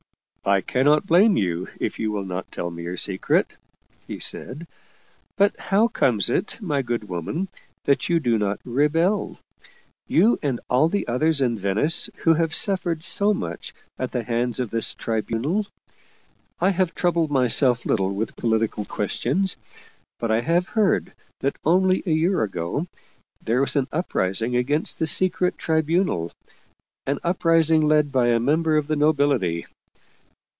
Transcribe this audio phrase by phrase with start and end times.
[0.43, 3.51] "I cannot blame you if you will not tell me your secret/'
[4.07, 4.65] he said."
[5.37, 7.47] But how comes it, my good woman,
[7.85, 9.37] that you do not rebel?
[10.07, 14.59] you and all the others in Venice who have suffered so much at the hands
[14.59, 15.67] of this Tribunal?
[16.59, 19.57] I have troubled myself little with political questions,
[20.19, 22.87] but I have heard that only a year ago
[23.45, 26.31] there was an uprising against the Secret Tribunal,
[27.05, 29.67] an uprising led by a member of the nobility.